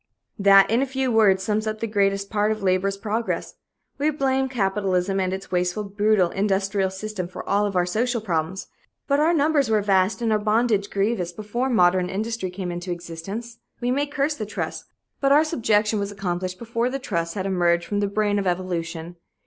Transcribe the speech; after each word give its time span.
That, 0.39 0.67
in 0.71 0.81
a 0.81 0.87
few 0.87 1.11
words, 1.11 1.43
sums 1.43 1.67
up 1.67 1.79
the 1.79 1.85
greater 1.85 2.17
part 2.27 2.51
of 2.51 2.63
labor's 2.63 2.97
progress. 2.97 3.53
We 3.99 4.09
blame 4.09 4.49
capitalism 4.49 5.19
and 5.19 5.31
its 5.31 5.51
wasteful, 5.51 5.83
brutal 5.83 6.31
industrial 6.31 6.89
system 6.89 7.27
for 7.27 7.47
all 7.47 7.71
our 7.77 7.85
social 7.85 8.19
problems, 8.19 8.65
but 9.07 9.19
our 9.19 9.31
numbers 9.31 9.69
were 9.69 9.83
vast 9.83 10.19
and 10.23 10.31
our 10.31 10.39
bondage 10.39 10.89
grievous 10.89 11.31
before 11.31 11.69
modern 11.69 12.09
industry 12.09 12.49
came 12.49 12.71
into 12.71 12.91
existence. 12.91 13.59
We 13.79 13.91
may 13.91 14.07
curse 14.07 14.33
the 14.33 14.47
trusts, 14.47 14.85
but 15.19 15.31
our 15.31 15.43
subjection 15.43 15.99
was 15.99 16.11
accomplished 16.11 16.57
before 16.57 16.89
the 16.89 16.97
trusts 16.97 17.35
had 17.35 17.45
emerged 17.45 17.85
from 17.85 17.99
the 17.99 18.07
brain 18.07 18.39
of 18.39 18.47
evolution. 18.47 19.17